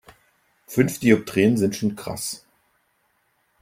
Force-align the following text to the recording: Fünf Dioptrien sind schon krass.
Fünf 0.65 0.97
Dioptrien 0.99 1.57
sind 1.57 1.75
schon 1.75 1.95
krass. 1.95 2.43